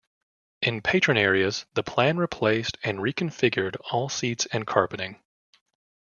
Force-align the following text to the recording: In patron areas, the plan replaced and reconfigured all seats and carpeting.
In 0.63 0.81
patron 0.81 1.15
areas, 1.15 1.67
the 1.75 1.83
plan 1.83 2.17
replaced 2.17 2.75
and 2.83 2.97
reconfigured 2.97 3.75
all 3.91 4.09
seats 4.09 4.47
and 4.47 4.65
carpeting. 4.65 5.21